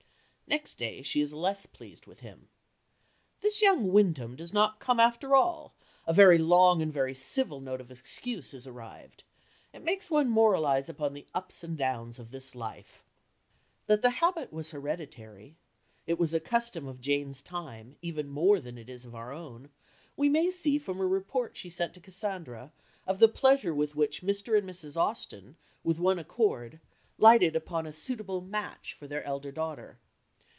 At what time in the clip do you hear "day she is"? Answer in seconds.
0.77-1.31